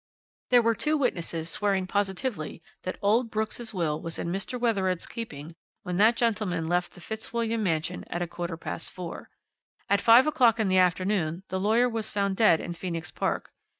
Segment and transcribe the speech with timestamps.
[0.49, 4.59] "There were two witnesses swearing positively that old Brooks' will was in Mr.
[4.59, 9.29] Wethered's keeping when that gentleman left the Fitzwilliam mansion at a quarter past four.
[9.91, 13.51] At five o'clock in the afternoon the lawyer was found dead in Phoenix Park.